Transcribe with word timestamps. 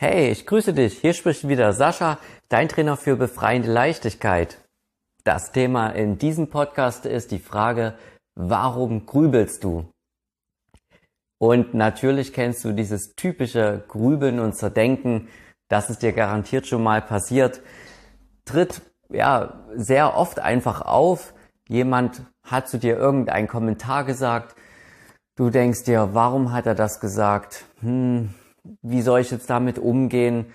Hey, 0.00 0.30
ich 0.30 0.46
grüße 0.46 0.74
dich. 0.74 0.98
Hier 0.98 1.12
spricht 1.12 1.48
wieder 1.48 1.72
Sascha, 1.72 2.18
dein 2.48 2.68
Trainer 2.68 2.96
für 2.96 3.16
befreiende 3.16 3.72
Leichtigkeit. 3.72 4.58
Das 5.24 5.50
Thema 5.50 5.88
in 5.88 6.18
diesem 6.18 6.50
Podcast 6.50 7.04
ist 7.04 7.32
die 7.32 7.40
Frage, 7.40 7.98
warum 8.36 9.06
grübelst 9.06 9.64
du? 9.64 9.90
Und 11.40 11.74
natürlich 11.74 12.32
kennst 12.32 12.64
du 12.64 12.70
dieses 12.70 13.16
typische 13.16 13.82
Grübeln 13.88 14.38
und 14.38 14.54
Zerdenken, 14.54 15.26
das 15.68 15.90
ist 15.90 16.02
dir 16.02 16.12
garantiert 16.12 16.68
schon 16.68 16.84
mal 16.84 17.02
passiert, 17.02 17.60
tritt 18.44 18.82
ja 19.08 19.64
sehr 19.74 20.16
oft 20.16 20.38
einfach 20.38 20.80
auf. 20.80 21.34
Jemand 21.68 22.22
hat 22.44 22.68
zu 22.68 22.78
dir 22.78 22.96
irgendeinen 22.96 23.48
Kommentar 23.48 24.04
gesagt. 24.04 24.54
Du 25.34 25.50
denkst 25.50 25.82
dir, 25.82 26.10
warum 26.12 26.52
hat 26.52 26.66
er 26.66 26.76
das 26.76 27.00
gesagt? 27.00 27.64
Hm, 27.80 28.32
wie 28.82 29.02
soll 29.02 29.20
ich 29.20 29.30
jetzt 29.30 29.50
damit 29.50 29.78
umgehen? 29.78 30.52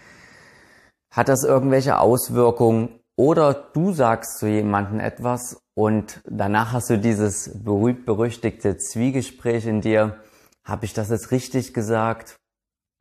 Hat 1.12 1.30
das 1.30 1.44
irgendwelche 1.44 2.00
Auswirkungen? 2.00 3.00
Oder 3.16 3.54
du 3.54 3.94
sagst 3.94 4.40
zu 4.40 4.48
jemandem 4.48 5.00
etwas 5.00 5.62
und 5.76 6.22
danach 6.26 6.74
hast 6.74 6.90
du 6.90 6.98
dieses 6.98 7.64
berühmt-berüchtigte 7.64 8.78
Zwiegespräch 8.78 9.68
in 9.68 9.82
dir. 9.82 10.18
Habe 10.64 10.86
ich 10.86 10.94
das 10.94 11.10
jetzt 11.10 11.32
richtig 11.32 11.74
gesagt? 11.74 12.38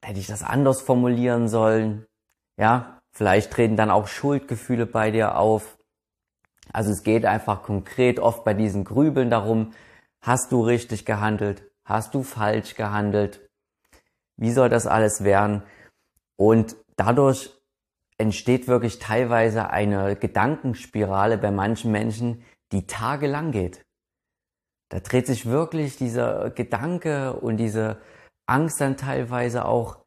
Hätte 0.04 0.20
ich 0.20 0.26
das 0.26 0.42
anders 0.42 0.82
formulieren 0.82 1.48
sollen? 1.48 2.04
Ja, 2.58 3.00
vielleicht 3.12 3.52
treten 3.52 3.76
dann 3.76 3.90
auch 3.90 4.06
Schuldgefühle 4.06 4.84
bei 4.84 5.10
dir 5.10 5.36
auf. 5.36 5.78
Also 6.72 6.90
es 6.90 7.02
geht 7.02 7.24
einfach 7.24 7.62
konkret 7.62 8.20
oft 8.20 8.44
bei 8.44 8.54
diesen 8.54 8.84
Grübeln 8.84 9.30
darum, 9.30 9.72
hast 10.20 10.52
du 10.52 10.62
richtig 10.62 11.04
gehandelt? 11.04 11.62
Hast 11.84 12.14
du 12.14 12.22
falsch 12.22 12.74
gehandelt? 12.74 13.48
Wie 14.42 14.50
soll 14.50 14.68
das 14.68 14.88
alles 14.88 15.22
werden? 15.22 15.62
Und 16.36 16.74
dadurch 16.96 17.56
entsteht 18.18 18.66
wirklich 18.66 18.98
teilweise 18.98 19.70
eine 19.70 20.16
Gedankenspirale 20.16 21.38
bei 21.38 21.52
manchen 21.52 21.92
Menschen, 21.92 22.42
die 22.72 22.88
tagelang 22.88 23.52
geht. 23.52 23.84
Da 24.90 24.98
dreht 24.98 25.28
sich 25.28 25.46
wirklich 25.46 25.96
dieser 25.96 26.50
Gedanke 26.50 27.34
und 27.34 27.58
diese 27.58 28.00
Angst 28.46 28.80
dann 28.80 28.96
teilweise 28.96 29.64
auch 29.64 29.98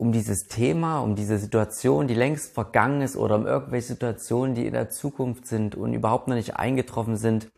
um 0.00 0.12
dieses 0.12 0.48
Thema, 0.48 1.00
um 1.00 1.14
diese 1.14 1.36
Situation, 1.36 2.08
die 2.08 2.14
längst 2.14 2.54
vergangen 2.54 3.02
ist 3.02 3.16
oder 3.16 3.36
um 3.36 3.46
irgendwelche 3.46 3.88
Situationen, 3.88 4.54
die 4.54 4.66
in 4.66 4.72
der 4.72 4.88
Zukunft 4.88 5.46
sind 5.46 5.74
und 5.74 5.92
überhaupt 5.92 6.26
noch 6.26 6.36
nicht 6.36 6.56
eingetroffen 6.56 7.18
sind. 7.18 7.52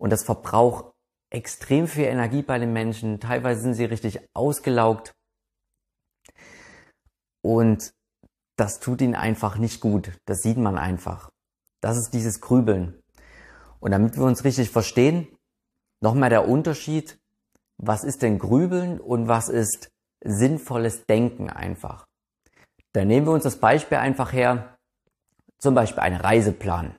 Und 0.00 0.10
das 0.10 0.24
verbraucht 0.24 0.92
extrem 1.30 1.86
viel 1.86 2.06
Energie 2.06 2.42
bei 2.42 2.58
den 2.58 2.72
Menschen. 2.72 3.20
Teilweise 3.20 3.60
sind 3.60 3.74
sie 3.74 3.84
richtig 3.84 4.18
ausgelaugt. 4.34 5.14
Und 7.48 7.94
das 8.58 8.78
tut 8.78 9.00
ihnen 9.00 9.14
einfach 9.14 9.56
nicht 9.56 9.80
gut. 9.80 10.12
Das 10.26 10.42
sieht 10.42 10.58
man 10.58 10.76
einfach. 10.76 11.30
Das 11.80 11.96
ist 11.96 12.10
dieses 12.10 12.42
Grübeln. 12.42 13.00
Und 13.80 13.92
damit 13.92 14.18
wir 14.18 14.24
uns 14.24 14.44
richtig 14.44 14.68
verstehen, 14.68 15.26
nochmal 16.02 16.28
der 16.28 16.46
Unterschied, 16.46 17.18
was 17.78 18.04
ist 18.04 18.20
denn 18.20 18.38
Grübeln 18.38 19.00
und 19.00 19.28
was 19.28 19.48
ist 19.48 19.88
sinnvolles 20.22 21.06
Denken 21.06 21.48
einfach. 21.48 22.04
Da 22.92 23.06
nehmen 23.06 23.26
wir 23.26 23.32
uns 23.32 23.44
das 23.44 23.60
Beispiel 23.60 23.96
einfach 23.96 24.34
her, 24.34 24.76
zum 25.58 25.74
Beispiel 25.74 26.00
einen 26.00 26.20
Reiseplan. 26.20 26.96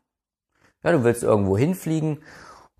Ja, 0.84 0.94
du 0.94 1.03
willst 1.03 1.22
irgendwo 1.22 1.59
hinfliegen 1.59 2.23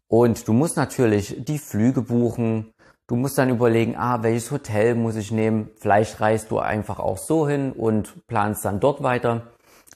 und 0.08 0.48
du 0.48 0.54
musst 0.54 0.76
natürlich 0.76 1.46
die 1.46 1.60
Flüge 1.60 2.02
buchen, 2.02 2.74
Du 3.10 3.16
musst 3.16 3.40
dann 3.40 3.50
überlegen, 3.50 3.96
ah, 3.98 4.22
welches 4.22 4.52
Hotel 4.52 4.94
muss 4.94 5.16
ich 5.16 5.32
nehmen? 5.32 5.72
Vielleicht 5.78 6.22
reist 6.22 6.52
du 6.52 6.60
einfach 6.60 7.00
auch 7.00 7.18
so 7.18 7.48
hin 7.48 7.72
und 7.72 8.28
planst 8.28 8.64
dann 8.64 8.80
dort 8.80 9.02
weiter. 9.02 9.48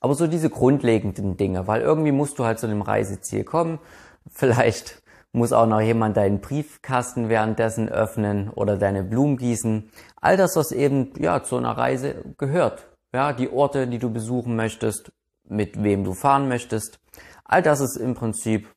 Aber 0.02 0.16
so 0.16 0.25
diese 0.25 0.50
grundlegenden 0.50 1.38
Dinge, 1.38 1.67
weil 1.67 1.84
irgendwie 1.84 2.11
musst 2.11 2.39
du 2.39 2.45
halt 2.45 2.58
zu 2.58 2.66
einem 2.66 2.81
Reiseziel 2.81 3.44
kommen. 3.44 3.78
Vielleicht 4.31 5.03
muss 5.31 5.53
auch 5.53 5.68
noch 5.68 5.79
jemand 5.79 6.18
deinen 6.18 6.41
Briefkasten 6.41 7.29
währenddessen 7.29 7.88
öffnen 7.88 8.50
oder 8.50 8.78
deine 8.78 9.03
Blumen 9.03 9.38
gießen. 9.38 9.91
All 10.19 10.35
das, 10.35 10.56
was 10.56 10.72
eben, 10.72 11.13
ja, 11.19 11.44
zu 11.44 11.57
einer 11.57 11.78
Reise 11.78 12.16
gehört. 12.40 12.88
Ja, 13.13 13.31
die 13.31 13.52
Orte, 13.52 13.85
die 13.85 14.00
du 14.00 14.09
besuchen 14.09 14.56
möchtest, 14.56 15.12
mit 15.47 15.84
wem 15.84 16.03
du 16.03 16.13
fahren 16.13 16.47
möchtest. 16.47 17.00
All 17.46 17.62
das 17.62 17.79
ist 17.79 17.96
im 17.96 18.16
Prinzip 18.16 18.69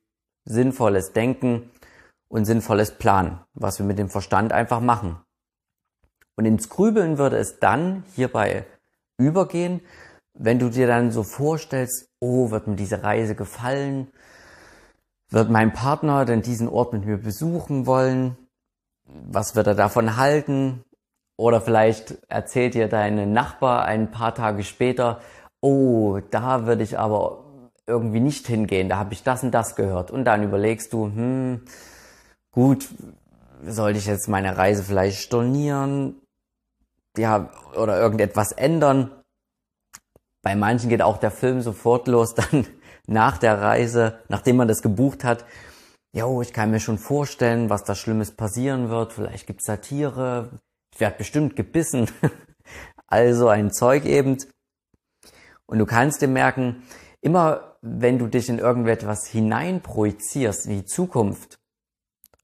sinnvolles 0.45 1.15
Denken 1.15 1.71
und 2.29 2.45
sinnvolles 2.45 2.93
Planen, 2.93 3.41
was 3.55 3.79
wir 3.79 3.87
mit 3.87 3.99
dem 3.99 4.09
Verstand 4.09 4.53
einfach 4.53 4.81
machen. 4.81 5.19
Und 6.37 6.45
ins 6.45 6.69
Grübeln 6.69 7.19
würde 7.19 7.39
es 7.39 7.59
dann 7.61 8.05
hierbei 8.15 8.67
übergehen, 9.19 9.81
wenn 10.35 10.59
du 10.59 10.69
dir 10.69 10.87
dann 10.87 11.11
so 11.11 11.23
vorstellst, 11.23 12.11
oh, 12.21 12.51
wird 12.51 12.67
mir 12.67 12.77
diese 12.77 13.03
Reise 13.03 13.35
gefallen? 13.35 14.09
Wird 15.31 15.51
mein 15.51 15.73
Partner 15.73 16.25
denn 16.25 16.43
diesen 16.43 16.69
Ort 16.69 16.93
mit 16.93 17.07
mir 17.07 17.17
besuchen 17.17 17.87
wollen? 17.87 18.37
Was 19.05 19.57
wird 19.57 19.67
er 19.67 19.75
davon 19.75 20.17
halten? 20.17 20.85
Oder 21.39 21.61
vielleicht 21.61 22.19
erzählt 22.29 22.75
dir 22.75 22.89
dein 22.89 23.33
Nachbar 23.33 23.85
ein 23.85 24.11
paar 24.11 24.35
Tage 24.35 24.63
später, 24.65 25.21
oh, 25.61 26.21
da 26.31 26.67
würde 26.67 26.83
ich 26.83 26.99
aber 26.99 27.45
irgendwie 27.87 28.21
nicht 28.21 28.47
hingehen, 28.47 28.89
da 28.89 28.97
habe 28.97 29.13
ich 29.13 29.23
das 29.23 29.43
und 29.43 29.53
das 29.53 29.77
gehört. 29.77 30.11
Und 30.11 30.25
dann 30.25 30.43
überlegst 30.43 30.93
du, 30.93 31.07
hm, 31.07 31.63
gut, 32.57 32.89
sollte 33.67 33.99
ich 33.99 34.07
jetzt 34.07 34.29
meine 34.29 34.57
Reise 34.57 34.83
vielleicht 34.83 35.21
stornieren? 35.21 36.23
Ja, 37.17 37.51
oder 37.75 38.01
irgendetwas 38.01 38.53
ändern? 38.53 39.11
Bei 40.43 40.57
manchen 40.57 40.89
geht 40.89 41.03
auch 41.03 41.19
der 41.19 41.31
Film 41.31 41.61
sofort 41.61 42.09
los, 42.09 42.35
dann 42.35 42.67
nach 43.07 43.37
der 43.37 43.61
Reise, 43.61 44.21
nachdem 44.29 44.57
man 44.57 44.69
das 44.69 44.81
gebucht 44.81 45.23
hat. 45.23 45.45
Jo, 46.13 46.41
ich 46.41 46.55
kann 46.55 46.71
mir 46.71 46.81
schon 46.81 46.97
vorstellen, 46.97 47.69
was 47.69 47.85
da 47.85 47.95
Schlimmes 47.95 48.31
passieren 48.33 48.89
wird. 48.89 49.13
Vielleicht 49.13 49.47
gibt's 49.47 49.67
da 49.67 49.77
Tiere. 49.77 50.59
Ich 50.95 51.01
werde 51.01 51.19
bestimmt 51.19 51.57
gebissen. 51.57 52.11
also 53.07 53.49
ein 53.49 53.71
Zeug 53.71 54.07
eben. 54.07 54.39
Und 55.67 55.79
du 55.79 55.85
kannst 55.85 56.23
dir 56.23 56.29
merken, 56.29 56.85
immer 57.21 57.77
wenn 57.83 58.19
du 58.19 58.29
dich 58.29 58.49
in 58.49 58.59
irgendetwas 58.59 59.27
hineinprojizierst, 59.27 60.67
in 60.67 60.73
die 60.73 60.85
Zukunft, 60.87 61.59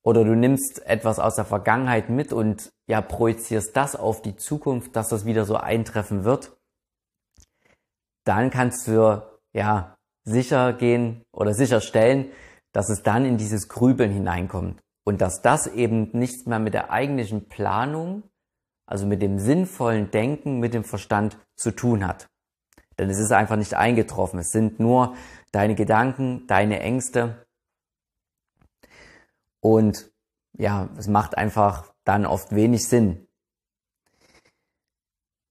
oder 0.05 0.25
du 0.25 0.35
nimmst 0.35 0.85
etwas 0.87 1.19
aus 1.19 1.37
der 1.37 1.45
Vergangenheit 1.45 2.11
mit 2.11 2.33
und 2.33 2.73
ja, 2.89 3.01
projizierst 3.01 3.77
das 3.77 3.95
auf 3.97 4.23
die 4.23 4.37
Zukunft, 4.37 4.97
dass 4.97 5.09
das 5.09 5.25
wieder 5.25 5.45
so 5.45 5.57
eintreffen 5.57 6.25
wird. 6.25 6.57
Dann 8.25 8.51
kannst 8.51 8.87
du 8.89 9.23
ja 9.53 9.97
sicher 10.25 10.73
gehen 10.73 11.23
oder 11.33 11.55
sicherstellen, 11.55 12.31
dass 12.73 12.89
es 12.89 13.03
dann 13.03 13.25
in 13.25 13.37
dieses 13.37 13.69
Grübeln 13.69 14.11
hineinkommt 14.11 14.81
und 15.05 15.21
dass 15.21 15.43
das 15.43 15.67
eben 15.67 16.11
nichts 16.13 16.47
mehr 16.47 16.59
mit 16.59 16.75
der 16.75 16.91
eigentlichen 16.91 17.49
Planung, 17.49 18.23
also 18.87 19.07
mit 19.07 19.23
dem 19.23 19.39
sinnvollen 19.39 20.11
Denken, 20.11 20.59
mit 20.59 20.75
dem 20.75 20.85
Verstand 20.85 21.39
zu 21.57 21.71
tun 21.71 22.07
hat. 22.07 22.29
Denn 22.99 23.11
es 23.11 23.19
ist 23.19 23.33
einfach 23.33 23.57
nicht 23.57 23.75
eingetroffen. 23.75 24.39
Es 24.39 24.51
sind 24.51 24.79
nur 24.79 25.15
deine 25.51 25.75
Gedanken, 25.75 26.47
deine 26.47 26.81
Ängste, 26.81 27.47
und 29.63 30.11
ja, 30.59 30.89
es 30.99 31.09
macht 31.09 31.39
einfach 31.39 31.93
dann 32.05 32.27
oft 32.27 32.55
wenig 32.55 32.87
Sinn. 32.89 33.27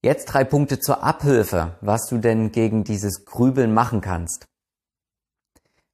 Jetzt 0.04 0.26
drei 0.26 0.44
Punkte 0.44 0.80
zur 0.80 1.02
Abhilfe, 1.02 1.76
was 1.80 2.06
du 2.06 2.18
denn 2.18 2.52
gegen 2.52 2.84
dieses 2.84 3.24
Grübeln 3.24 3.72
machen 3.72 4.00
kannst. 4.00 4.46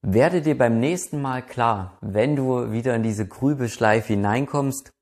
Werde 0.00 0.42
dir 0.42 0.56
beim 0.56 0.80
nächsten 0.80 1.20
Mal 1.20 1.44
klar, 1.44 1.98
wenn 2.00 2.36
du 2.36 2.72
wieder 2.72 2.94
in 2.94 3.02
diese 3.02 3.26
Grübelschleife 3.26 4.14
hineinkommst, 4.14 4.92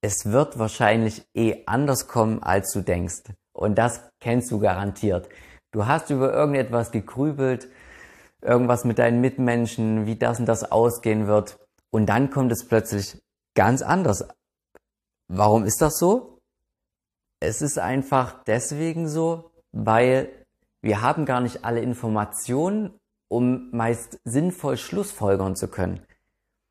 es 0.00 0.26
wird 0.26 0.58
wahrscheinlich 0.58 1.26
eh 1.34 1.64
anders 1.66 2.06
kommen, 2.06 2.42
als 2.42 2.72
du 2.72 2.80
denkst. 2.80 3.24
Und 3.52 3.76
das 3.76 4.00
kennst 4.20 4.50
du 4.50 4.60
garantiert. 4.60 5.28
Du 5.72 5.86
hast 5.86 6.10
über 6.10 6.32
irgendetwas 6.32 6.92
gegrübelt, 6.92 7.68
irgendwas 8.40 8.84
mit 8.84 8.98
deinen 8.98 9.20
Mitmenschen, 9.20 10.06
wie 10.06 10.16
das 10.16 10.38
und 10.38 10.46
das 10.46 10.70
ausgehen 10.70 11.26
wird. 11.26 11.58
Und 11.96 12.04
dann 12.04 12.28
kommt 12.28 12.52
es 12.52 12.68
plötzlich 12.68 13.22
ganz 13.54 13.80
anders. 13.80 14.28
Warum 15.28 15.64
ist 15.64 15.80
das 15.80 15.98
so? 15.98 16.42
Es 17.40 17.62
ist 17.62 17.78
einfach 17.78 18.44
deswegen 18.44 19.08
so, 19.08 19.50
weil 19.72 20.28
wir 20.82 21.00
haben 21.00 21.24
gar 21.24 21.40
nicht 21.40 21.64
alle 21.64 21.80
Informationen, 21.80 23.00
um 23.28 23.70
meist 23.70 24.20
sinnvoll 24.24 24.76
Schlussfolgern 24.76 25.56
zu 25.56 25.68
können. 25.68 26.02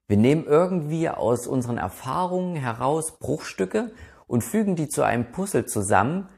Wir 0.07 0.18
nehmen 0.18 0.45
irgendwie 0.45 1.10
aus 1.10 1.48
unseren 1.48 1.80
Erfahrungen 1.80 2.56
heraus 2.56 3.18
Bruchstücke 3.18 3.95
und 4.27 4.44
fügen 4.44 4.75
die 4.75 4.89
zu 4.89 5.01
einem 5.01 5.31
Puzzle 5.31 5.66
zusammen, 5.66 6.30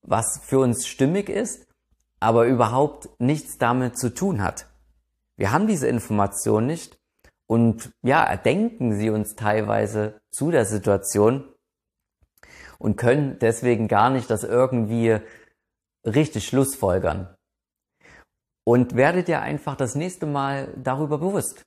was 0.00 0.40
für 0.42 0.58
uns 0.58 0.88
stimmig 0.88 1.28
ist, 1.28 1.68
aber 2.18 2.46
überhaupt 2.46 3.08
nichts 3.20 3.58
damit 3.58 3.96
zu 3.96 4.12
tun 4.12 4.42
hat. 4.42 4.66
Wir 5.36 5.52
haben 5.52 5.68
diese 5.68 5.86
Information 5.86 6.66
nicht 6.66 6.98
und 7.46 7.92
ja, 8.02 8.24
erdenken 8.24 8.94
sie 8.94 9.10
uns 9.10 9.34
teilweise 9.34 10.20
zu 10.30 10.50
der 10.50 10.64
Situation 10.64 11.52
und 12.78 12.96
können 12.96 13.38
deswegen 13.40 13.88
gar 13.88 14.10
nicht 14.10 14.30
das 14.30 14.42
irgendwie 14.44 15.18
richtig 16.04 16.46
Schlussfolgern. 16.46 17.36
Und 18.64 18.94
werde 18.94 19.24
dir 19.24 19.40
einfach 19.40 19.76
das 19.76 19.94
nächste 19.94 20.26
Mal 20.26 20.72
darüber 20.76 21.18
bewusst. 21.18 21.64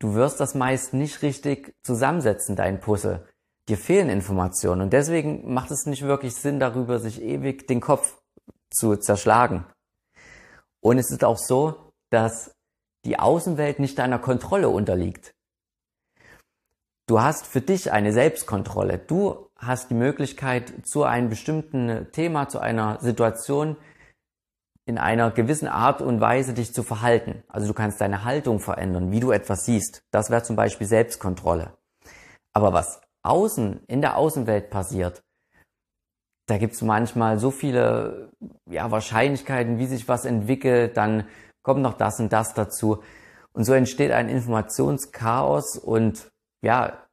Du 0.00 0.14
wirst 0.14 0.40
das 0.40 0.54
meist 0.54 0.94
nicht 0.94 1.22
richtig 1.22 1.74
zusammensetzen, 1.82 2.56
dein 2.56 2.80
Puzzle. 2.80 3.26
Dir 3.68 3.78
fehlen 3.78 4.10
Informationen 4.10 4.82
und 4.82 4.92
deswegen 4.92 5.52
macht 5.52 5.70
es 5.70 5.86
nicht 5.86 6.02
wirklich 6.02 6.34
Sinn, 6.34 6.60
darüber 6.60 6.98
sich 6.98 7.22
ewig 7.22 7.66
den 7.66 7.80
Kopf 7.80 8.20
zu 8.70 8.96
zerschlagen. 8.96 9.64
Und 10.80 10.98
es 10.98 11.10
ist 11.10 11.24
auch 11.24 11.38
so, 11.38 11.92
dass 12.10 12.53
die 13.04 13.18
Außenwelt 13.18 13.78
nicht 13.78 13.98
deiner 13.98 14.18
Kontrolle 14.18 14.68
unterliegt. 14.68 15.34
Du 17.06 17.20
hast 17.20 17.46
für 17.46 17.60
dich 17.60 17.92
eine 17.92 18.12
Selbstkontrolle. 18.12 18.98
Du 18.98 19.50
hast 19.58 19.90
die 19.90 19.94
Möglichkeit, 19.94 20.86
zu 20.86 21.04
einem 21.04 21.28
bestimmten 21.28 22.08
Thema, 22.12 22.48
zu 22.48 22.60
einer 22.60 22.98
Situation 23.00 23.76
in 24.86 24.98
einer 24.98 25.30
gewissen 25.30 25.68
Art 25.68 26.02
und 26.02 26.20
Weise 26.20 26.54
dich 26.54 26.74
zu 26.74 26.82
verhalten. 26.82 27.42
Also 27.48 27.66
du 27.66 27.74
kannst 27.74 28.00
deine 28.00 28.24
Haltung 28.24 28.60
verändern, 28.60 29.10
wie 29.12 29.20
du 29.20 29.32
etwas 29.32 29.64
siehst. 29.64 30.02
Das 30.10 30.30
wäre 30.30 30.42
zum 30.42 30.56
Beispiel 30.56 30.86
Selbstkontrolle. 30.86 31.76
Aber 32.54 32.72
was 32.72 33.00
außen, 33.22 33.82
in 33.86 34.00
der 34.00 34.16
Außenwelt 34.16 34.70
passiert, 34.70 35.22
da 36.46 36.58
gibt 36.58 36.74
es 36.74 36.82
manchmal 36.82 37.38
so 37.38 37.50
viele 37.50 38.30
ja, 38.68 38.90
Wahrscheinlichkeiten, 38.90 39.78
wie 39.78 39.86
sich 39.86 40.08
was 40.08 40.26
entwickelt, 40.26 40.96
dann 40.98 41.26
kommt 41.64 41.82
noch 41.82 41.94
das 41.94 42.20
und 42.20 42.32
das 42.32 42.54
dazu. 42.54 43.02
Und 43.52 43.64
so 43.64 43.72
entsteht 43.72 44.12
ein 44.12 44.28
Informationschaos 44.28 45.78
und 45.78 46.30
ja, 46.62 47.04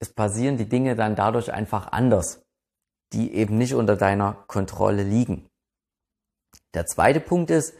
es 0.00 0.12
passieren 0.12 0.56
die 0.56 0.68
Dinge 0.68 0.96
dann 0.96 1.14
dadurch 1.14 1.52
einfach 1.52 1.92
anders, 1.92 2.42
die 3.12 3.34
eben 3.34 3.58
nicht 3.58 3.74
unter 3.74 3.96
deiner 3.96 4.44
Kontrolle 4.48 5.02
liegen. 5.02 5.48
Der 6.74 6.86
zweite 6.86 7.20
Punkt 7.20 7.50
ist, 7.50 7.74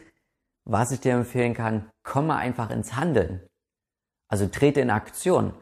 was 0.65 0.91
ich 0.91 0.99
dir 0.99 1.13
empfehlen 1.13 1.53
kann, 1.53 1.89
komme 2.03 2.35
einfach 2.35 2.69
ins 2.69 2.95
Handeln. 2.95 3.47
Also 4.29 4.47
trete 4.47 4.81
in 4.81 4.89
Aktion. 4.89 5.53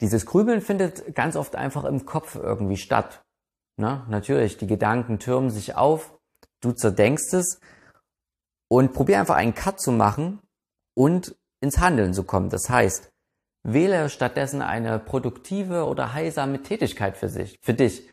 Dieses 0.00 0.26
Grübeln 0.26 0.60
findet 0.60 1.14
ganz 1.14 1.36
oft 1.36 1.56
einfach 1.56 1.84
im 1.84 2.04
Kopf 2.06 2.34
irgendwie 2.34 2.76
statt. 2.76 3.24
Ne? 3.76 4.04
Natürlich, 4.08 4.56
die 4.56 4.66
Gedanken 4.66 5.18
türmen 5.18 5.50
sich 5.50 5.74
auf, 5.74 6.18
du 6.60 6.72
zerdenkst 6.72 7.32
es 7.34 7.60
und 8.68 8.92
probier 8.92 9.20
einfach 9.20 9.36
einen 9.36 9.54
Cut 9.54 9.80
zu 9.80 9.92
machen 9.92 10.40
und 10.94 11.36
ins 11.60 11.78
Handeln 11.78 12.14
zu 12.14 12.24
kommen. 12.24 12.50
Das 12.50 12.68
heißt, 12.68 13.12
wähle 13.62 14.08
stattdessen 14.08 14.62
eine 14.62 14.98
produktive 14.98 15.86
oder 15.86 16.12
heilsame 16.12 16.62
Tätigkeit 16.62 17.16
für 17.16 17.28
sich, 17.28 17.58
für 17.62 17.74
dich. 17.74 18.08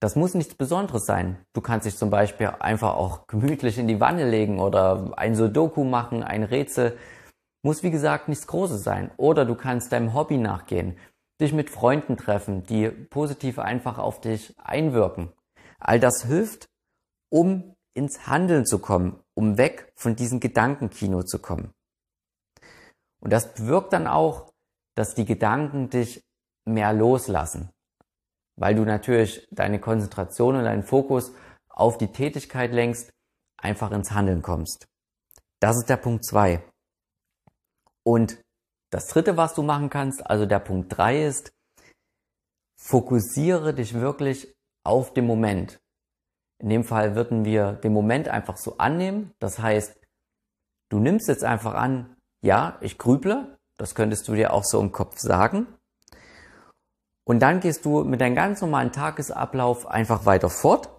Das 0.00 0.16
muss 0.16 0.34
nichts 0.34 0.54
Besonderes 0.54 1.06
sein. 1.06 1.38
Du 1.54 1.60
kannst 1.60 1.86
dich 1.86 1.96
zum 1.96 2.10
Beispiel 2.10 2.48
einfach 2.58 2.94
auch 2.94 3.26
gemütlich 3.26 3.78
in 3.78 3.88
die 3.88 4.00
Wanne 4.00 4.28
legen 4.28 4.58
oder 4.58 5.12
ein 5.16 5.34
Sudoku 5.34 5.84
machen, 5.84 6.22
ein 6.22 6.42
Rätsel. 6.42 6.98
Muss 7.62 7.82
wie 7.82 7.90
gesagt 7.90 8.28
nichts 8.28 8.46
Großes 8.46 8.82
sein. 8.82 9.10
Oder 9.16 9.46
du 9.46 9.54
kannst 9.54 9.92
deinem 9.92 10.12
Hobby 10.12 10.36
nachgehen, 10.36 10.98
dich 11.40 11.54
mit 11.54 11.70
Freunden 11.70 12.18
treffen, 12.18 12.64
die 12.64 12.90
positiv 12.90 13.58
einfach 13.58 13.96
auf 13.98 14.20
dich 14.20 14.54
einwirken. 14.58 15.32
All 15.78 15.98
das 16.00 16.24
hilft, 16.24 16.68
um 17.30 17.73
ins 17.94 18.26
Handeln 18.26 18.66
zu 18.66 18.78
kommen, 18.78 19.20
um 19.34 19.56
weg 19.56 19.92
von 19.94 20.16
diesem 20.16 20.40
Gedankenkino 20.40 21.22
zu 21.22 21.38
kommen. 21.38 21.72
Und 23.20 23.32
das 23.32 23.54
bewirkt 23.54 23.92
dann 23.92 24.06
auch, 24.06 24.52
dass 24.94 25.14
die 25.14 25.24
Gedanken 25.24 25.90
dich 25.90 26.22
mehr 26.64 26.92
loslassen, 26.92 27.70
weil 28.56 28.74
du 28.74 28.84
natürlich 28.84 29.46
deine 29.50 29.80
Konzentration 29.80 30.56
und 30.56 30.64
deinen 30.64 30.82
Fokus 30.82 31.32
auf 31.68 31.98
die 31.98 32.12
Tätigkeit 32.12 32.72
lenkst, 32.72 33.12
einfach 33.56 33.90
ins 33.92 34.10
Handeln 34.12 34.42
kommst. 34.42 34.86
Das 35.60 35.76
ist 35.76 35.88
der 35.88 35.96
Punkt 35.96 36.24
zwei. 36.24 36.62
Und 38.02 38.38
das 38.90 39.08
dritte, 39.08 39.36
was 39.36 39.54
du 39.54 39.62
machen 39.62 39.90
kannst, 39.90 40.24
also 40.26 40.46
der 40.46 40.58
Punkt 40.58 40.96
drei 40.96 41.24
ist, 41.24 41.52
fokussiere 42.76 43.74
dich 43.74 43.94
wirklich 43.94 44.54
auf 44.84 45.14
den 45.14 45.26
Moment. 45.26 45.80
In 46.58 46.68
dem 46.68 46.84
Fall 46.84 47.14
würden 47.14 47.44
wir 47.44 47.72
den 47.72 47.92
Moment 47.92 48.28
einfach 48.28 48.56
so 48.56 48.78
annehmen. 48.78 49.32
Das 49.38 49.58
heißt, 49.58 50.00
du 50.88 50.98
nimmst 50.98 51.28
jetzt 51.28 51.44
einfach 51.44 51.74
an, 51.74 52.16
ja, 52.42 52.78
ich 52.80 52.98
grüble. 52.98 53.58
Das 53.76 53.94
könntest 53.94 54.28
du 54.28 54.34
dir 54.34 54.52
auch 54.52 54.64
so 54.64 54.80
im 54.80 54.92
Kopf 54.92 55.18
sagen. 55.18 55.66
Und 57.24 57.40
dann 57.40 57.60
gehst 57.60 57.84
du 57.84 58.04
mit 58.04 58.20
deinem 58.20 58.34
ganz 58.34 58.60
normalen 58.60 58.92
Tagesablauf 58.92 59.86
einfach 59.86 60.26
weiter 60.26 60.50
fort 60.50 60.90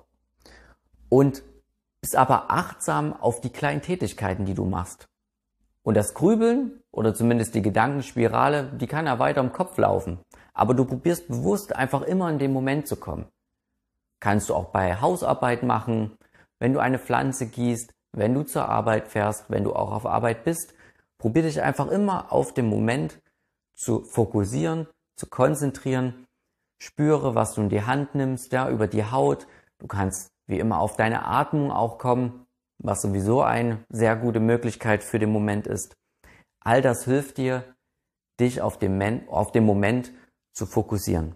und 1.09 1.43
bist 2.01 2.15
aber 2.15 2.51
achtsam 2.51 3.13
auf 3.13 3.41
die 3.41 3.51
kleinen 3.51 3.81
Tätigkeiten, 3.81 4.45
die 4.45 4.55
du 4.55 4.65
machst. 4.65 5.07
Und 5.83 5.95
das 5.95 6.15
Grübeln 6.15 6.81
oder 6.91 7.13
zumindest 7.13 7.53
die 7.53 7.61
Gedankenspirale, 7.61 8.71
die 8.73 8.87
kann 8.87 9.05
ja 9.05 9.19
weiter 9.19 9.41
im 9.41 9.53
Kopf 9.53 9.77
laufen. 9.77 10.19
Aber 10.53 10.73
du 10.73 10.85
probierst 10.85 11.27
bewusst 11.27 11.75
einfach 11.75 12.01
immer 12.01 12.29
in 12.29 12.39
den 12.39 12.51
Moment 12.51 12.87
zu 12.87 12.95
kommen. 12.95 13.27
Kannst 14.19 14.49
du 14.49 14.55
auch 14.55 14.69
bei 14.69 14.99
Hausarbeit 14.99 15.63
machen, 15.63 16.17
wenn 16.59 16.73
du 16.73 16.79
eine 16.79 16.99
Pflanze 16.99 17.47
gießt, 17.47 17.93
wenn 18.13 18.33
du 18.33 18.43
zur 18.43 18.67
Arbeit 18.69 19.07
fährst, 19.07 19.49
wenn 19.49 19.63
du 19.63 19.73
auch 19.73 19.91
auf 19.91 20.05
Arbeit 20.05 20.43
bist. 20.43 20.73
Probier 21.17 21.43
dich 21.43 21.61
einfach 21.61 21.87
immer 21.87 22.31
auf 22.31 22.53
den 22.53 22.67
Moment 22.67 23.21
zu 23.75 24.03
fokussieren, 24.03 24.87
zu 25.15 25.27
konzentrieren. 25.27 26.25
Spüre, 26.81 27.35
was 27.35 27.53
du 27.53 27.61
in 27.61 27.69
die 27.69 27.83
Hand 27.83 28.15
nimmst, 28.15 28.51
ja, 28.51 28.69
über 28.69 28.87
die 28.87 29.05
Haut. 29.05 29.47
Du 29.79 29.87
kannst 29.87 30.31
wie 30.47 30.59
immer 30.59 30.79
auf 30.79 30.95
deine 30.95 31.25
Atmung 31.25 31.71
auch 31.71 31.97
kommen, 31.97 32.45
was 32.77 33.01
sowieso 33.01 33.41
eine 33.41 33.83
sehr 33.89 34.15
gute 34.15 34.39
Möglichkeit 34.39 35.03
für 35.03 35.19
den 35.19 35.31
Moment 35.31 35.67
ist. 35.67 35.95
All 36.61 36.81
das 36.81 37.05
hilft 37.05 37.37
dir, 37.37 37.75
dich 38.39 38.61
auf 38.61 38.77
den, 38.77 39.27
auf 39.29 39.51
den 39.51 39.65
Moment 39.65 40.11
zu 40.53 40.65
fokussieren. 40.65 41.35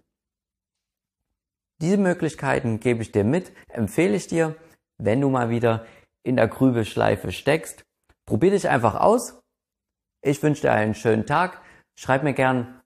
Diese 1.81 1.97
Möglichkeiten 1.97 2.79
gebe 2.79 3.01
ich 3.01 3.11
dir 3.11 3.23
mit, 3.23 3.53
empfehle 3.69 4.15
ich 4.15 4.27
dir, 4.27 4.55
wenn 4.97 5.21
du 5.21 5.29
mal 5.29 5.49
wieder 5.49 5.85
in 6.23 6.35
der 6.35 6.47
Grübelschleife 6.47 7.31
steckst. 7.31 7.83
Probier 8.25 8.51
dich 8.51 8.67
einfach 8.67 8.95
aus. 8.95 9.39
Ich 10.21 10.43
wünsche 10.43 10.63
dir 10.63 10.73
einen 10.73 10.93
schönen 10.93 11.25
Tag. 11.25 11.61
Schreib 11.97 12.23
mir 12.23 12.33
gern 12.33 12.81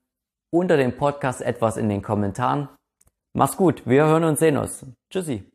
unter 0.54 0.78
dem 0.78 0.96
Podcast 0.96 1.42
etwas 1.42 1.78
in 1.78 1.90
den 1.90 2.04
Kommentaren. 2.04 2.70
Mach's 3.36 3.58
gut, 3.58 3.88
wir 3.88 4.06
hören 4.06 4.24
und 4.26 4.38
sehen 4.38 4.58
uns. 4.58 4.86
Tschüssi. 5.12 5.53